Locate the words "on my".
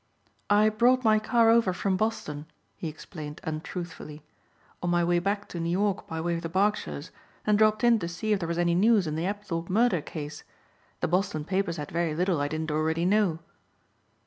4.81-5.03